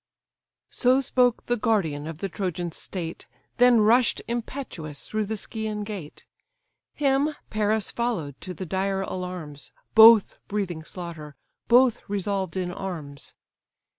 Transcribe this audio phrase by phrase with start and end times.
[0.71, 6.25] So spoke the guardian of the Trojan state, Then rush'd impetuous through the Scæan gate.
[6.95, 11.35] Him Paris follow'd to the dire alarms; Both breathing slaughter,
[11.67, 13.35] both resolved in arms.